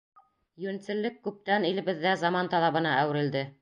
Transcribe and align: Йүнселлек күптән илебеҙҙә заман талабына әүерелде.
Йүнселлек 0.63 1.21
күптән 1.29 1.69
илебеҙҙә 1.71 2.17
заман 2.25 2.53
талабына 2.57 3.01
әүерелде. 3.05 3.51